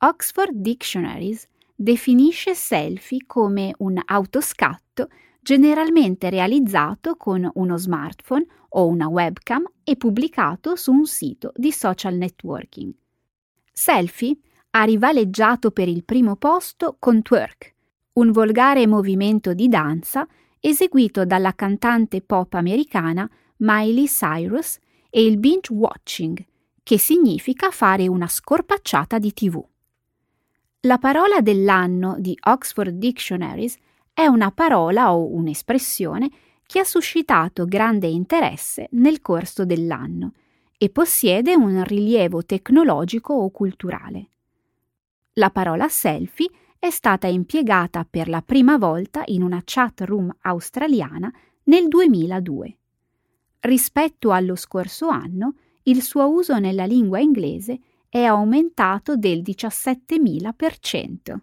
Oxford 0.00 0.52
Dictionaries 0.56 1.48
definisce 1.74 2.54
selfie 2.54 3.24
come 3.26 3.72
un 3.78 3.98
autoscatto 4.04 5.08
generalmente 5.40 6.28
realizzato 6.28 7.16
con 7.16 7.50
uno 7.54 7.78
smartphone 7.78 8.44
o 8.68 8.86
una 8.86 9.08
webcam 9.08 9.64
e 9.82 9.96
pubblicato 9.96 10.76
su 10.76 10.92
un 10.92 11.06
sito 11.06 11.52
di 11.56 11.72
social 11.72 12.16
networking. 12.16 12.92
Selfie 13.72 14.36
ha 14.72 14.82
rivaleggiato 14.82 15.70
per 15.70 15.88
il 15.88 16.04
primo 16.04 16.36
posto 16.36 16.96
con 16.98 17.22
Twerk, 17.22 17.74
un 18.14 18.30
volgare 18.30 18.86
movimento 18.86 19.54
di 19.54 19.68
danza 19.68 20.28
eseguito 20.64 21.24
dalla 21.24 21.54
cantante 21.54 22.22
pop 22.22 22.54
americana 22.54 23.28
Miley 23.56 24.06
Cyrus 24.06 24.78
e 25.10 25.24
il 25.24 25.38
binge 25.38 25.72
watching, 25.72 26.42
che 26.84 26.98
significa 26.98 27.72
fare 27.72 28.06
una 28.06 28.28
scorpacciata 28.28 29.18
di 29.18 29.32
tv. 29.32 29.62
La 30.82 30.98
parola 30.98 31.40
dell'anno 31.40 32.14
di 32.18 32.38
Oxford 32.44 32.96
Dictionaries 32.96 33.76
è 34.12 34.26
una 34.26 34.52
parola 34.52 35.12
o 35.12 35.34
un'espressione 35.34 36.30
che 36.64 36.78
ha 36.78 36.84
suscitato 36.84 37.66
grande 37.66 38.06
interesse 38.06 38.88
nel 38.92 39.20
corso 39.20 39.64
dell'anno 39.64 40.32
e 40.78 40.90
possiede 40.90 41.56
un 41.56 41.82
rilievo 41.84 42.44
tecnologico 42.44 43.34
o 43.34 43.50
culturale. 43.50 44.28
La 45.34 45.50
parola 45.50 45.88
selfie 45.88 46.50
è 46.82 46.90
stata 46.90 47.28
impiegata 47.28 48.04
per 48.04 48.28
la 48.28 48.42
prima 48.42 48.76
volta 48.76 49.22
in 49.26 49.44
una 49.44 49.62
chat 49.64 50.00
room 50.00 50.34
australiana 50.40 51.32
nel 51.66 51.86
2002. 51.86 52.76
Rispetto 53.60 54.32
allo 54.32 54.56
scorso 54.56 55.06
anno, 55.06 55.54
il 55.84 56.02
suo 56.02 56.28
uso 56.28 56.58
nella 56.58 56.84
lingua 56.84 57.20
inglese 57.20 57.78
è 58.08 58.24
aumentato 58.24 59.14
del 59.14 59.42
17.000%. 59.42 61.36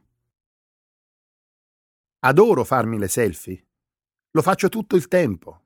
Adoro 2.20 2.66
farmi 2.66 2.98
le 2.98 3.08
selfie. 3.08 3.66
Lo 4.32 4.42
faccio 4.42 4.68
tutto 4.68 4.98
il 4.98 5.08
tempo. 5.08 5.62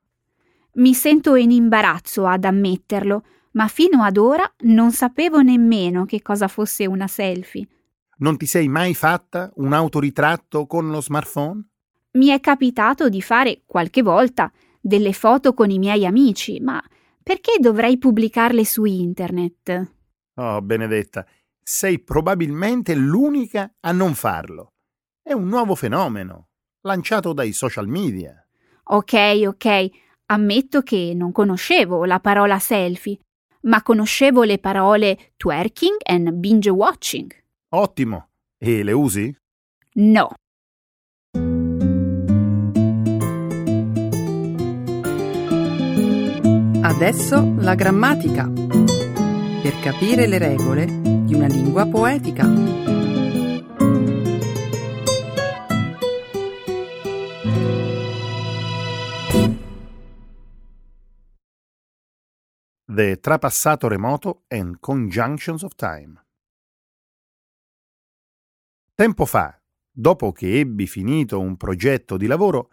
Mi 0.74 0.94
sento 0.94 1.34
in 1.34 1.50
imbarazzo 1.50 2.28
ad 2.28 2.44
ammetterlo, 2.44 3.26
ma 3.54 3.68
fino 3.68 4.04
ad 4.04 4.18
ora 4.18 4.48
non 4.66 4.92
sapevo 4.92 5.42
nemmeno 5.42 6.06
che 6.06 6.22
cosa 6.22 6.48
fosse 6.48 6.86
una 6.86 7.08
selfie. 7.08 7.68
Non 8.18 8.38
ti 8.38 8.46
sei 8.46 8.68
mai 8.68 8.94
fatta 8.94 9.52
un 9.56 9.74
autoritratto 9.74 10.68
con 10.68 10.90
lo 10.90 11.02
smartphone? 11.02 11.68
Mi 12.12 12.28
è 12.28 12.40
capitato 12.40 13.10
di 13.10 13.22
fare 13.22 13.64
qualche 13.66 14.04
volta 14.04 14.52
delle 14.80 15.14
foto 15.14 15.54
con 15.54 15.72
i 15.72 15.80
miei 15.80 16.06
amici, 16.06 16.60
ma 16.60 16.82
perché 17.24 17.58
dovrei 17.60 17.98
pubblicarle 17.98 18.64
su 18.66 18.86
internet? 18.86 19.92
Oh, 20.36 20.62
Benedetta, 20.62 21.26
sei 21.62 22.00
probabilmente 22.00 22.94
l'unica 22.94 23.74
a 23.80 23.92
non 23.92 24.14
farlo. 24.14 24.74
È 25.22 25.32
un 25.32 25.48
nuovo 25.48 25.74
fenomeno, 25.74 26.50
lanciato 26.82 27.34
dai 27.34 27.54
social 27.54 27.88
media. 27.88 28.46
Ok, 28.86 29.44
ok, 29.48 29.90
ammetto 30.28 30.82
che 30.82 31.14
non 31.16 31.32
conoscevo 31.32 32.06
la 32.06 32.20
parola 32.20 32.60
selfie, 32.60 33.18
ma 33.62 33.82
conoscevo 33.82 34.44
le 34.44 34.60
parole 34.60 35.32
twerking 35.38 35.96
e 36.04 36.20
binge 36.34 36.70
watching. 36.70 37.43
Ottimo. 37.76 38.30
E 38.56 38.84
le 38.84 38.92
usi? 38.92 39.36
No. 39.94 40.34
Adesso 46.84 47.56
la 47.58 47.74
grammatica. 47.74 48.48
Per 48.48 49.80
capire 49.82 50.28
le 50.28 50.38
regole 50.38 50.86
di 50.86 51.34
una 51.34 51.48
lingua 51.48 51.88
poetica. 51.88 52.46
The 62.86 63.20
trapassato 63.20 63.88
remoto 63.88 64.44
and 64.50 64.78
conjunctions 64.80 65.64
of 65.64 65.74
time. 65.74 66.23
Tempo 68.96 69.26
fa, 69.26 69.60
dopo 69.90 70.32
che 70.32 70.60
ebbi 70.60 70.86
finito 70.86 71.40
un 71.40 71.58
progetto 71.58 72.16
di 72.16 72.28
lavoro, 72.28 72.70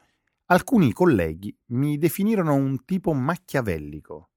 alcuni 0.47 0.93
colleghi 0.93 1.57
mi 1.69 1.97
definirono 1.97 2.53
un 2.55 2.85
tipo 2.85 3.15
macchiavellico. 3.15 4.29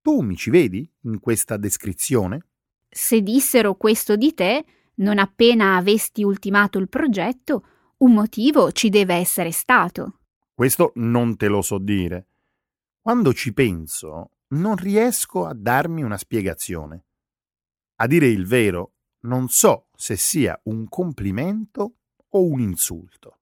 Tu 0.00 0.22
mi 0.22 0.36
ci 0.36 0.48
vedi 0.48 0.90
in 1.02 1.20
questa 1.20 1.58
descrizione? 1.58 2.46
Se 2.88 3.20
dissero 3.20 3.74
questo 3.74 4.16
di 4.16 4.32
te, 4.32 4.64
non 4.96 5.18
appena 5.18 5.76
avesti 5.76 6.22
ultimato 6.22 6.78
il 6.78 6.88
progetto, 6.88 7.66
un 7.98 8.14
motivo 8.14 8.72
ci 8.72 8.88
deve 8.88 9.14
essere 9.16 9.52
stato. 9.52 10.20
Questo 10.54 10.92
non 10.94 11.36
te 11.36 11.48
lo 11.48 11.60
so 11.60 11.76
dire. 11.76 12.26
Quando 13.02 13.34
ci 13.34 13.52
penso, 13.52 14.30
non 14.48 14.76
riesco 14.76 15.44
a 15.44 15.52
darmi 15.52 16.02
una 16.02 16.16
spiegazione. 16.16 17.04
A 17.96 18.06
dire 18.06 18.28
il 18.28 18.46
vero, 18.46 18.92
non 19.22 19.48
so 19.48 19.86
se 19.94 20.16
sia 20.16 20.58
un 20.64 20.88
complimento 20.88 21.94
o 22.28 22.44
un 22.44 22.60
insulto. 22.60 23.38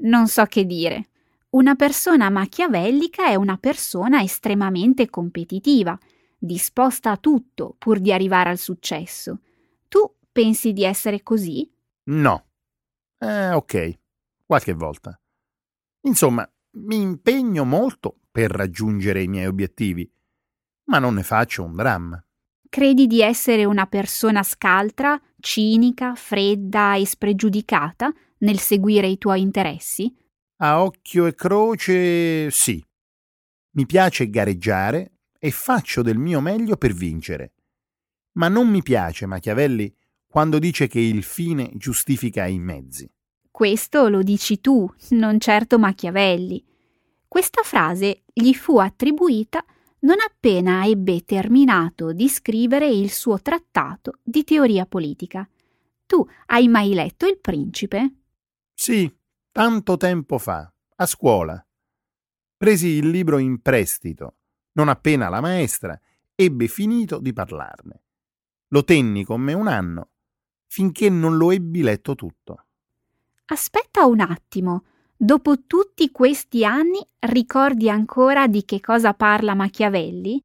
Non 0.00 0.28
so 0.28 0.44
che 0.44 0.64
dire. 0.64 1.08
Una 1.50 1.74
persona 1.74 2.28
machiavellica 2.28 3.26
è 3.26 3.34
una 3.34 3.56
persona 3.56 4.22
estremamente 4.22 5.08
competitiva, 5.08 5.98
disposta 6.38 7.10
a 7.10 7.16
tutto 7.16 7.74
pur 7.78 7.98
di 7.98 8.12
arrivare 8.12 8.50
al 8.50 8.58
successo. 8.58 9.40
Tu 9.88 9.98
pensi 10.30 10.72
di 10.72 10.84
essere 10.84 11.22
così? 11.22 11.68
No. 12.04 12.46
Eh, 13.18 13.52
ok, 13.52 13.98
qualche 14.44 14.74
volta. 14.74 15.18
Insomma, 16.02 16.48
mi 16.72 17.00
impegno 17.00 17.64
molto 17.64 18.20
per 18.30 18.50
raggiungere 18.50 19.22
i 19.22 19.28
miei 19.28 19.46
obiettivi, 19.46 20.08
ma 20.84 20.98
non 20.98 21.14
ne 21.14 21.22
faccio 21.22 21.64
un 21.64 21.74
dramma. 21.74 22.22
Credi 22.68 23.06
di 23.06 23.22
essere 23.22 23.64
una 23.64 23.86
persona 23.86 24.42
scaltra, 24.42 25.20
cinica, 25.40 26.14
fredda 26.14 26.96
e 26.96 27.06
spregiudicata 27.06 28.12
nel 28.38 28.58
seguire 28.58 29.06
i 29.06 29.16
tuoi 29.16 29.40
interessi? 29.40 30.14
A 30.58 30.82
occhio 30.82 31.26
e 31.26 31.34
croce, 31.34 32.50
sì. 32.50 32.84
Mi 33.72 33.86
piace 33.86 34.28
gareggiare 34.28 35.12
e 35.38 35.50
faccio 35.50 36.02
del 36.02 36.18
mio 36.18 36.40
meglio 36.40 36.76
per 36.76 36.92
vincere. 36.92 37.52
Ma 38.32 38.48
non 38.48 38.68
mi 38.68 38.82
piace 38.82 39.24
Machiavelli 39.26 39.94
quando 40.26 40.58
dice 40.58 40.88
che 40.88 41.00
il 41.00 41.22
fine 41.22 41.70
giustifica 41.74 42.46
i 42.46 42.58
mezzi. 42.58 43.10
Questo 43.50 44.08
lo 44.08 44.22
dici 44.22 44.60
tu, 44.60 44.92
non 45.10 45.40
certo 45.40 45.78
Machiavelli. 45.78 46.62
Questa 47.26 47.62
frase 47.62 48.24
gli 48.32 48.52
fu 48.52 48.78
attribuita 48.78 49.64
non 50.00 50.16
appena 50.24 50.86
ebbe 50.86 51.24
terminato 51.24 52.12
di 52.12 52.28
scrivere 52.28 52.88
il 52.88 53.10
suo 53.10 53.40
trattato 53.40 54.18
di 54.22 54.44
teoria 54.44 54.86
politica. 54.86 55.48
Tu 56.06 56.26
hai 56.46 56.68
mai 56.68 56.94
letto 56.94 57.26
Il 57.26 57.38
Principe? 57.38 58.14
Sì, 58.72 59.12
tanto 59.50 59.96
tempo 59.96 60.38
fa, 60.38 60.72
a 60.96 61.06
scuola. 61.06 61.62
Presi 62.56 62.88
il 62.88 63.08
libro 63.08 63.38
in 63.38 63.60
prestito, 63.60 64.36
non 64.72 64.88
appena 64.88 65.28
la 65.28 65.40
maestra 65.40 66.00
ebbe 66.34 66.68
finito 66.68 67.18
di 67.18 67.32
parlarne. 67.32 68.02
Lo 68.68 68.84
tenni 68.84 69.24
con 69.24 69.40
me 69.40 69.52
un 69.52 69.66
anno, 69.66 70.10
finché 70.66 71.08
non 71.10 71.36
lo 71.36 71.50
ebbi 71.50 71.82
letto 71.82 72.14
tutto. 72.14 72.66
Aspetta 73.46 74.06
un 74.06 74.20
attimo, 74.20 74.84
Dopo 75.20 75.64
tutti 75.66 76.10
questi 76.10 76.64
anni 76.64 77.04
ricordi 77.18 77.90
ancora 77.90 78.46
di 78.46 78.64
che 78.64 78.80
cosa 78.80 79.14
parla 79.14 79.54
Machiavelli? 79.54 80.40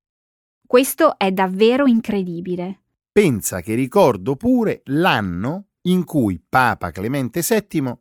questo 0.74 1.20
è 1.20 1.32
davvero 1.32 1.86
incredibile. 1.86 2.80
Pensa 3.12 3.62
che 3.62 3.76
ricordo 3.76 4.36
pure 4.36 4.82
l'anno 4.86 5.68
in 5.82 6.04
cui 6.04 6.42
Papa 6.50 6.90
Clemente 6.90 7.44
VII 7.48 7.96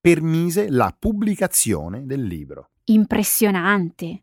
permise 0.00 0.70
la 0.70 0.96
pubblicazione 0.98 2.06
del 2.06 2.22
libro. 2.24 2.70
Impressionante. 2.84 4.22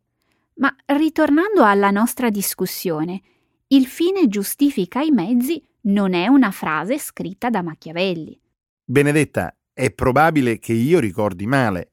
Ma 0.56 0.76
ritornando 0.86 1.64
alla 1.64 1.92
nostra 1.92 2.32
discussione, 2.32 3.22
il 3.68 3.86
fine 3.86 4.28
giustifica 4.28 5.02
i 5.02 5.12
mezzi 5.12 5.64
non 5.82 6.16
è 6.16 6.26
una 6.26 6.50
frase 6.50 6.98
scritta 6.98 7.52
da 7.52 7.62
Machiavelli. 7.62 8.36
Benedetta, 8.84 9.56
è 9.72 9.92
probabile 9.92 10.58
che 10.58 10.74
io 10.74 11.00
ricordi 11.00 11.46
male, 11.46 11.91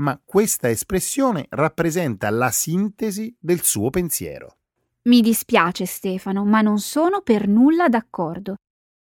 ma 0.00 0.20
questa 0.24 0.68
espressione 0.68 1.46
rappresenta 1.50 2.30
la 2.30 2.50
sintesi 2.50 3.34
del 3.38 3.62
suo 3.62 3.90
pensiero. 3.90 4.56
Mi 5.02 5.20
dispiace 5.20 5.86
Stefano, 5.86 6.44
ma 6.44 6.60
non 6.60 6.78
sono 6.78 7.20
per 7.22 7.46
nulla 7.46 7.88
d'accordo. 7.88 8.56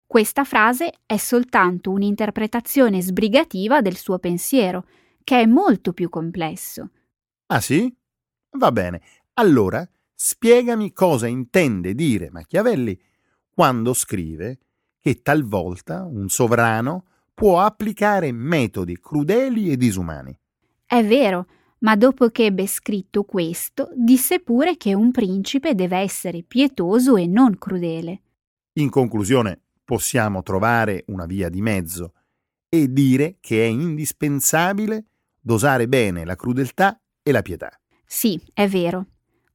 Questa 0.05 0.43
frase 0.43 0.93
è 1.05 1.17
soltanto 1.17 1.91
un'interpretazione 1.91 3.01
sbrigativa 3.01 3.81
del 3.81 3.95
suo 3.95 4.17
pensiero, 4.17 4.85
che 5.23 5.41
è 5.41 5.45
molto 5.45 5.93
più 5.93 6.09
complesso. 6.09 6.89
Ah 7.47 7.61
sì? 7.61 7.95
Va 8.57 8.71
bene. 8.71 9.01
Allora, 9.33 9.87
spiegami 10.13 10.91
cosa 10.91 11.27
intende 11.27 11.93
dire 11.93 12.31
Machiavelli 12.31 12.99
quando 13.51 13.93
scrive 13.93 14.59
che 14.99 15.21
talvolta 15.21 16.03
un 16.03 16.29
sovrano 16.29 17.05
può 17.33 17.61
applicare 17.61 18.31
metodi 18.31 18.99
crudeli 18.99 19.71
e 19.71 19.77
disumani. 19.77 20.38
È 20.91 21.05
vero, 21.05 21.45
ma 21.81 21.95
dopo 21.95 22.29
che 22.29 22.45
ebbe 22.45 22.65
scritto 22.65 23.21
questo, 23.21 23.91
disse 23.93 24.39
pure 24.39 24.75
che 24.75 24.95
un 24.95 25.11
principe 25.11 25.75
deve 25.75 25.97
essere 25.97 26.41
pietoso 26.41 27.15
e 27.15 27.27
non 27.27 27.59
crudele. 27.59 28.21
In 28.79 28.89
conclusione, 28.89 29.61
possiamo 29.83 30.41
trovare 30.41 31.03
una 31.09 31.27
via 31.27 31.47
di 31.47 31.61
mezzo 31.61 32.13
e 32.67 32.91
dire 32.91 33.37
che 33.39 33.63
è 33.63 33.67
indispensabile 33.67 35.05
dosare 35.39 35.87
bene 35.87 36.25
la 36.25 36.35
crudeltà 36.35 36.99
e 37.21 37.31
la 37.31 37.43
pietà. 37.43 37.69
Sì, 38.03 38.41
è 38.51 38.67
vero. 38.67 39.05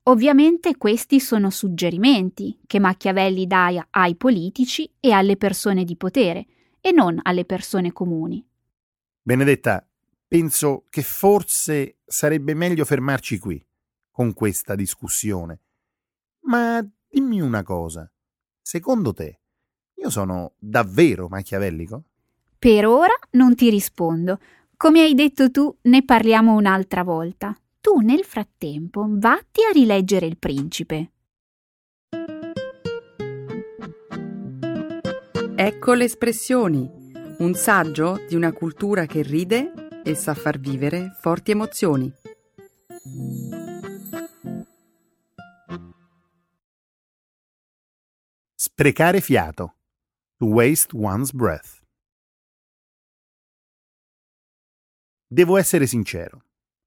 Ovviamente 0.04 0.76
questi 0.76 1.18
sono 1.18 1.50
suggerimenti 1.50 2.60
che 2.64 2.78
Machiavelli 2.78 3.48
dà 3.48 3.88
ai 3.90 4.14
politici 4.14 4.88
e 5.00 5.10
alle 5.10 5.36
persone 5.36 5.82
di 5.82 5.96
potere, 5.96 6.46
e 6.80 6.92
non 6.92 7.18
alle 7.24 7.44
persone 7.44 7.90
comuni. 7.90 8.46
Benedetta, 9.20 9.84
penso 10.34 10.86
che 10.90 11.02
forse 11.02 11.98
sarebbe 12.04 12.54
meglio 12.54 12.84
fermarci 12.84 13.38
qui, 13.38 13.64
con 14.10 14.34
questa 14.34 14.74
discussione. 14.74 15.60
Ma 16.46 16.84
dimmi 17.08 17.40
una 17.40 17.62
cosa, 17.62 18.10
secondo 18.60 19.12
te 19.12 19.38
io 19.94 20.10
sono 20.10 20.54
davvero 20.58 21.28
machiavellico? 21.28 22.02
Per 22.58 22.84
ora 22.84 23.12
non 23.32 23.54
ti 23.54 23.70
rispondo. 23.70 24.40
Come 24.76 25.02
hai 25.02 25.14
detto 25.14 25.52
tu, 25.52 25.72
ne 25.82 26.04
parliamo 26.04 26.56
un'altra 26.56 27.04
volta. 27.04 27.56
Tu 27.80 28.00
nel 28.00 28.24
frattempo 28.24 29.06
vatti 29.08 29.60
a 29.62 29.70
rileggere 29.72 30.26
il 30.26 30.36
principe. 30.36 31.12
Ecco 35.54 35.92
le 35.92 36.04
espressioni, 36.04 36.90
un 37.38 37.54
saggio 37.54 38.20
di 38.28 38.34
una 38.34 38.52
cultura 38.52 39.06
che 39.06 39.22
ride 39.22 39.83
e 40.04 40.14
sa 40.14 40.34
far 40.34 40.58
vivere 40.58 41.16
forti 41.20 41.50
emozioni. 41.52 42.12
Sprecare 48.54 49.20
fiato. 49.20 49.76
To 50.36 50.46
waste 50.46 50.94
one's 50.94 51.32
breath. 51.32 51.82
Devo 55.26 55.56
essere 55.56 55.86
sincero. 55.86 56.44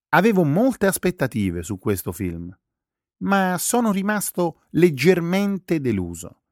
Avevo 0.10 0.44
molte 0.44 0.86
aspettative 0.86 1.64
su 1.64 1.78
questo 1.80 2.12
film, 2.12 2.56
ma 3.24 3.58
sono 3.58 3.92
rimasto 3.92 4.64
leggermente 4.72 5.82
deluso. 5.82 6.44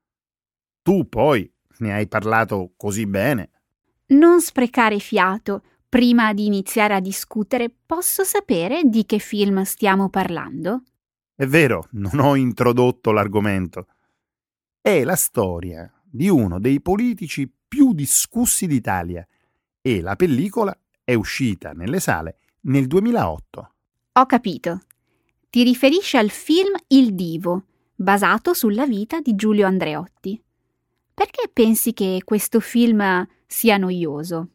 Tu 0.81 1.07
poi 1.07 1.49
ne 1.79 1.93
hai 1.93 2.07
parlato 2.07 2.73
così 2.75 3.05
bene. 3.05 3.51
Non 4.07 4.41
sprecare 4.41 4.99
fiato. 4.99 5.63
Prima 5.95 6.33
di 6.33 6.45
iniziare 6.45 6.93
a 6.93 6.99
discutere, 6.99 7.73
posso 7.85 8.25
sapere 8.25 8.81
di 8.83 9.05
che 9.05 9.17
film 9.17 9.61
stiamo 9.61 10.09
parlando? 10.09 10.81
È 11.33 11.45
vero, 11.45 11.87
non 11.91 12.19
ho 12.19 12.35
introdotto 12.35 13.13
l'argomento. 13.13 13.87
È 14.81 15.05
la 15.05 15.15
storia 15.15 15.89
di 16.03 16.27
uno 16.27 16.59
dei 16.59 16.81
politici 16.81 17.49
più 17.65 17.93
discussi 17.93 18.67
d'Italia 18.67 19.25
e 19.79 20.01
la 20.01 20.17
pellicola 20.17 20.77
è 21.01 21.13
uscita 21.13 21.71
nelle 21.71 22.01
sale 22.01 22.39
nel 22.63 22.87
2008. 22.87 23.73
Ho 24.11 24.25
capito. 24.25 24.81
Ti 25.49 25.63
riferisci 25.63 26.17
al 26.17 26.29
film 26.29 26.75
Il 26.87 27.15
Divo, 27.15 27.67
basato 27.95 28.53
sulla 28.53 28.85
vita 28.85 29.21
di 29.21 29.33
Giulio 29.35 29.65
Andreotti. 29.65 30.43
Perché 31.13 31.49
pensi 31.53 31.93
che 31.93 32.19
questo 32.25 32.59
film 32.59 33.25
sia 33.47 33.77
noioso? 33.77 34.49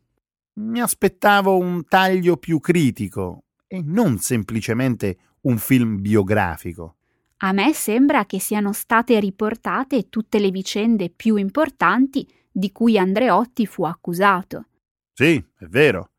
Mi 0.55 0.81
aspettavo 0.81 1.57
un 1.57 1.85
taglio 1.85 2.37
più 2.37 2.61
critico 2.61 3.45
e 3.67 3.83
non 3.85 4.19
semplicemente 4.19 5.19
un 5.43 5.59
film 5.59 6.01
biografico. 6.01 6.97
A 7.39 7.53
me 7.53 7.73
sembra 7.73 8.27
che 8.27 8.39
siano 8.39 8.73
state 8.73 9.19
riportate 9.19 10.09
tutte 10.09 10.39
le 10.39 10.51
vicende 10.51 11.09
più 11.09 11.37
importanti 11.37 12.27
di 12.51 12.73
cui 12.73 12.99
Andreotti 12.99 13.67
fu 13.67 13.85
accusato. 13.85 14.67
Sì, 15.13 15.43
è 15.59 15.67
vero, 15.67 16.11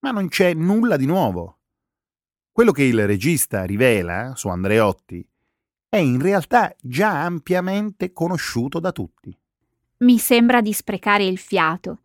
ma 0.00 0.10
non 0.10 0.28
c'è 0.28 0.54
nulla 0.54 0.96
di 0.96 1.06
nuovo. 1.06 1.58
Quello 2.50 2.70
che 2.70 2.84
il 2.84 3.06
regista 3.06 3.64
rivela 3.64 4.34
su 4.36 4.48
Andreotti 4.48 5.26
è 5.88 5.96
in 5.96 6.20
realtà 6.20 6.74
già 6.80 7.24
ampiamente 7.24 8.12
conosciuto 8.12 8.80
da 8.80 8.92
tutti. 8.92 9.36
Mi 9.98 10.18
sembra 10.18 10.60
di 10.60 10.72
sprecare 10.72 11.24
il 11.24 11.38
fiato. 11.38 12.00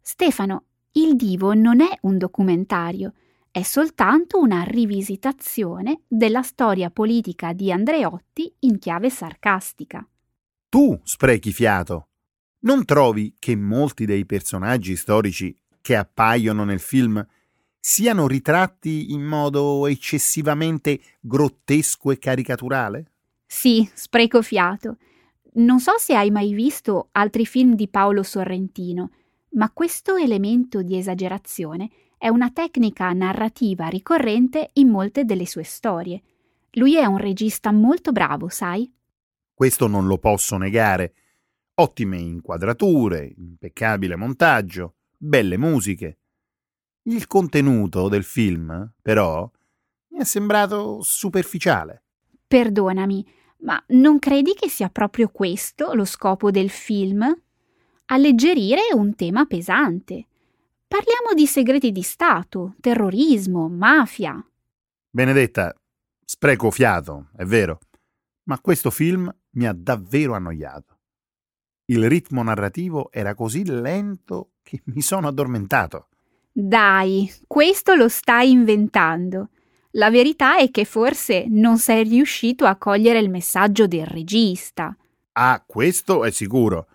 Stefano, 0.00 0.64
il 0.96 1.14
divo 1.14 1.52
non 1.52 1.80
è 1.80 1.90
un 2.02 2.16
documentario, 2.16 3.12
è 3.50 3.62
soltanto 3.62 4.38
una 4.38 4.62
rivisitazione 4.62 6.02
della 6.06 6.42
storia 6.42 6.90
politica 6.90 7.52
di 7.52 7.70
Andreotti 7.70 8.52
in 8.60 8.78
chiave 8.78 9.10
sarcastica. 9.10 10.06
Tu 10.68 10.98
sprechi 11.04 11.52
fiato. 11.52 12.08
Non 12.60 12.84
trovi 12.84 13.36
che 13.38 13.56
molti 13.56 14.06
dei 14.06 14.24
personaggi 14.24 14.96
storici 14.96 15.54
che 15.80 15.96
appaiono 15.96 16.64
nel 16.64 16.80
film 16.80 17.24
siano 17.78 18.26
ritratti 18.26 19.12
in 19.12 19.22
modo 19.22 19.86
eccessivamente 19.86 21.00
grottesco 21.20 22.10
e 22.10 22.18
caricaturale? 22.18 23.12
Sì, 23.46 23.88
spreco 23.92 24.42
fiato. 24.42 24.96
Non 25.56 25.78
so 25.78 25.92
se 25.98 26.14
hai 26.16 26.30
mai 26.30 26.52
visto 26.52 27.08
altri 27.12 27.46
film 27.46 27.74
di 27.74 27.86
Paolo 27.88 28.22
Sorrentino, 28.22 29.10
ma 29.56 29.70
questo 29.70 30.16
elemento 30.16 30.82
di 30.82 30.96
esagerazione 30.96 31.90
è 32.18 32.28
una 32.28 32.50
tecnica 32.50 33.12
narrativa 33.12 33.88
ricorrente 33.88 34.70
in 34.74 34.88
molte 34.88 35.24
delle 35.24 35.46
sue 35.46 35.64
storie. 35.64 36.22
Lui 36.72 36.96
è 36.96 37.04
un 37.04 37.18
regista 37.18 37.72
molto 37.72 38.12
bravo, 38.12 38.48
sai? 38.48 38.90
Questo 39.52 39.86
non 39.86 40.06
lo 40.06 40.18
posso 40.18 40.56
negare. 40.56 41.14
Ottime 41.74 42.18
inquadrature, 42.18 43.32
impeccabile 43.36 44.16
montaggio, 44.16 44.96
belle 45.16 45.56
musiche. 45.56 46.18
Il 47.02 47.26
contenuto 47.26 48.08
del 48.08 48.24
film, 48.24 48.92
però, 49.00 49.50
mi 50.08 50.18
è 50.18 50.24
sembrato 50.24 51.00
superficiale. 51.02 52.02
Perdonami, 52.46 53.26
ma 53.60 53.82
non 53.88 54.18
credi 54.18 54.54
che 54.54 54.68
sia 54.68 54.88
proprio 54.90 55.28
questo 55.28 55.94
lo 55.94 56.04
scopo 56.04 56.50
del 56.50 56.70
film? 56.70 57.45
Alleggerire 58.08 58.82
un 58.92 59.16
tema 59.16 59.46
pesante. 59.46 60.26
Parliamo 60.86 61.34
di 61.34 61.44
segreti 61.44 61.90
di 61.90 62.02
Stato, 62.02 62.76
terrorismo, 62.80 63.68
mafia. 63.68 64.40
Benedetta, 65.10 65.74
spreco 66.24 66.70
fiato, 66.70 67.30
è 67.36 67.42
vero, 67.44 67.80
ma 68.44 68.60
questo 68.60 68.90
film 68.90 69.28
mi 69.54 69.66
ha 69.66 69.72
davvero 69.76 70.34
annoiato. 70.34 70.98
Il 71.86 72.08
ritmo 72.08 72.44
narrativo 72.44 73.10
era 73.10 73.34
così 73.34 73.64
lento 73.64 74.50
che 74.62 74.82
mi 74.84 75.00
sono 75.00 75.26
addormentato. 75.26 76.06
Dai, 76.52 77.28
questo 77.48 77.94
lo 77.94 78.08
stai 78.08 78.52
inventando. 78.52 79.48
La 79.92 80.10
verità 80.10 80.58
è 80.58 80.70
che 80.70 80.84
forse 80.84 81.46
non 81.48 81.78
sei 81.78 82.04
riuscito 82.04 82.66
a 82.66 82.76
cogliere 82.76 83.18
il 83.18 83.30
messaggio 83.30 83.88
del 83.88 84.06
regista. 84.06 84.96
Ah, 85.32 85.60
questo 85.66 86.24
è 86.24 86.30
sicuro. 86.30 86.86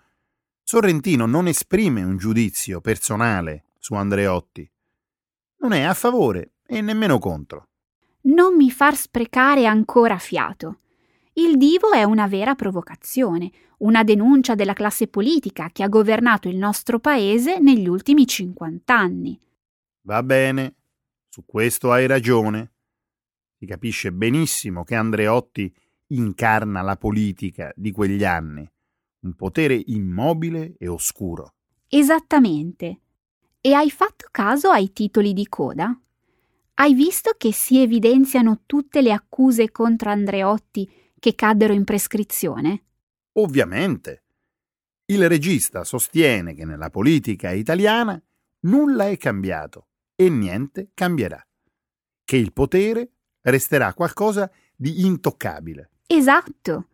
Sorrentino 0.71 1.25
non 1.25 1.47
esprime 1.47 2.01
un 2.01 2.15
giudizio 2.15 2.79
personale 2.79 3.65
su 3.77 3.93
Andreotti. 3.93 4.65
Non 5.57 5.73
è 5.73 5.81
a 5.81 5.93
favore 5.93 6.53
e 6.65 6.79
nemmeno 6.79 7.19
contro. 7.19 7.67
Non 8.21 8.55
mi 8.55 8.71
far 8.71 8.95
sprecare 8.95 9.65
ancora 9.65 10.17
fiato. 10.17 10.79
Il 11.33 11.57
divo 11.57 11.91
è 11.91 12.03
una 12.03 12.25
vera 12.25 12.55
provocazione, 12.55 13.51
una 13.79 14.05
denuncia 14.05 14.55
della 14.55 14.71
classe 14.71 15.09
politica 15.09 15.71
che 15.73 15.83
ha 15.83 15.89
governato 15.89 16.47
il 16.47 16.55
nostro 16.55 16.99
paese 16.99 17.59
negli 17.59 17.89
ultimi 17.89 18.25
50 18.25 18.97
anni. 18.97 19.37
Va 20.03 20.23
bene, 20.23 20.75
su 21.27 21.43
questo 21.45 21.91
hai 21.91 22.07
ragione. 22.07 22.71
Si 23.57 23.65
capisce 23.65 24.13
benissimo 24.13 24.85
che 24.85 24.95
Andreotti 24.95 25.69
incarna 26.11 26.81
la 26.81 26.95
politica 26.95 27.73
di 27.75 27.91
quegli 27.91 28.23
anni, 28.23 28.71
un 29.21 29.33
potere 29.35 29.81
immobile 29.87 30.75
e 30.77 30.87
oscuro. 30.87 31.53
Esattamente. 31.87 32.99
E 33.59 33.73
hai 33.73 33.91
fatto 33.91 34.27
caso 34.31 34.69
ai 34.69 34.91
titoli 34.91 35.33
di 35.33 35.47
coda? 35.47 35.95
Hai 36.75 36.93
visto 36.93 37.35
che 37.37 37.51
si 37.53 37.79
evidenziano 37.79 38.61
tutte 38.65 39.01
le 39.01 39.11
accuse 39.11 39.71
contro 39.71 40.09
Andreotti 40.09 40.89
che 41.19 41.35
caddero 41.35 41.73
in 41.73 41.83
prescrizione? 41.83 42.83
Ovviamente. 43.33 44.23
Il 45.05 45.27
regista 45.27 45.83
sostiene 45.83 46.55
che 46.55 46.65
nella 46.65 46.89
politica 46.89 47.51
italiana 47.51 48.19
nulla 48.61 49.07
è 49.07 49.17
cambiato 49.17 49.87
e 50.15 50.29
niente 50.29 50.91
cambierà, 50.93 51.45
che 52.23 52.37
il 52.37 52.53
potere 52.53 53.11
resterà 53.41 53.93
qualcosa 53.93 54.49
di 54.75 55.05
intoccabile. 55.05 55.91
Esatto. 56.07 56.87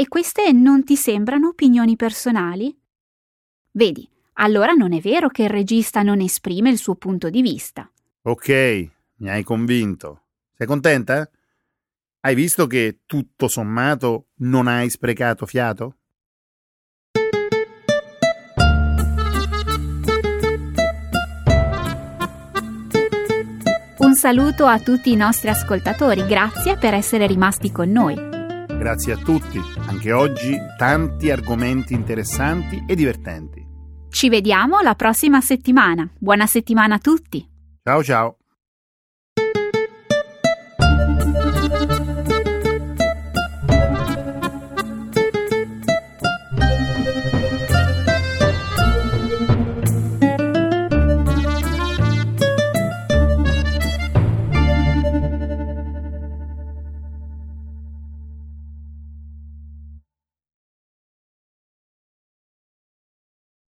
E 0.00 0.08
queste 0.08 0.50
non 0.52 0.82
ti 0.82 0.96
sembrano 0.96 1.48
opinioni 1.48 1.94
personali? 1.94 2.74
Vedi, 3.72 4.08
allora 4.36 4.72
non 4.72 4.94
è 4.94 4.98
vero 4.98 5.28
che 5.28 5.42
il 5.42 5.50
regista 5.50 6.00
non 6.00 6.22
esprime 6.22 6.70
il 6.70 6.78
suo 6.78 6.94
punto 6.94 7.28
di 7.28 7.42
vista. 7.42 7.86
Ok, 8.22 8.48
mi 9.16 9.28
hai 9.28 9.42
convinto. 9.42 10.22
Sei 10.56 10.66
contenta? 10.66 11.28
Hai 12.20 12.34
visto 12.34 12.66
che 12.66 13.00
tutto 13.04 13.46
sommato 13.46 14.28
non 14.36 14.68
hai 14.68 14.88
sprecato 14.88 15.44
fiato? 15.44 15.96
Un 23.98 24.14
saluto 24.14 24.64
a 24.64 24.80
tutti 24.80 25.12
i 25.12 25.16
nostri 25.16 25.50
ascoltatori, 25.50 26.24
grazie 26.24 26.78
per 26.78 26.94
essere 26.94 27.26
rimasti 27.26 27.70
con 27.70 27.90
noi. 27.90 28.39
Grazie 28.80 29.12
a 29.12 29.16
tutti, 29.18 29.60
anche 29.88 30.10
oggi 30.10 30.56
tanti 30.78 31.30
argomenti 31.30 31.92
interessanti 31.92 32.82
e 32.88 32.94
divertenti. 32.94 33.62
Ci 34.08 34.30
vediamo 34.30 34.80
la 34.80 34.94
prossima 34.94 35.42
settimana. 35.42 36.10
Buona 36.18 36.46
settimana 36.46 36.94
a 36.94 36.98
tutti. 36.98 37.46
Ciao 37.84 38.02
ciao. 38.02 38.39